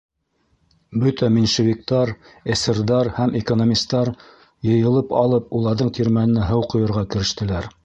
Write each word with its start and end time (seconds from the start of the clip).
Бөтә 1.01 1.27
менышевиктар, 1.35 2.11
эсерҙар 2.55 3.11
һәм 3.19 3.37
экономистар, 3.41 4.11
йыйылып 4.71 5.15
алып, 5.23 5.55
уларҙың 5.61 5.95
тирмәненә 6.01 6.49
һыу 6.51 6.69
ҡойорға 6.75 7.09
керештеләр. 7.15 7.73